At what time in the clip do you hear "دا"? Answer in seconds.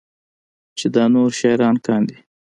0.95-1.03